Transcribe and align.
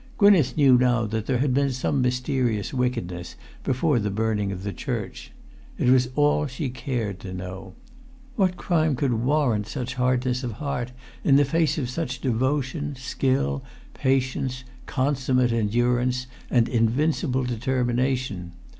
Gwynneth 0.17 0.57
knew 0.57 0.79
now 0.79 1.05
that 1.05 1.27
there 1.27 1.37
had 1.37 1.53
been 1.53 1.71
some 1.71 2.01
mysterious 2.01 2.73
wickedness 2.73 3.35
before 3.63 3.99
the 3.99 4.09
burning 4.09 4.51
of 4.51 4.63
the 4.63 4.73
church. 4.73 5.31
It 5.77 5.91
was 5.91 6.09
all 6.15 6.47
she 6.47 6.71
cared 6.71 7.19
to 7.19 7.31
know. 7.31 7.75
What[Pg 8.35 8.55
309] 8.55 8.57
crime 8.57 8.95
could 8.95 9.13
warrant 9.23 9.67
such 9.67 9.93
hardness 9.93 10.43
of 10.43 10.53
heart 10.53 10.91
in 11.23 11.35
the 11.35 11.45
face 11.45 11.77
of 11.77 11.87
such 11.87 12.19
devotion, 12.19 12.95
skill, 12.95 13.61
patience, 13.93 14.63
consummate 14.87 15.51
endurance, 15.51 16.25
and 16.49 16.67
invincible 16.67 17.43
determination? 17.43 18.53